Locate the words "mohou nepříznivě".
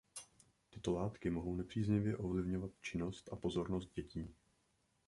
1.29-2.17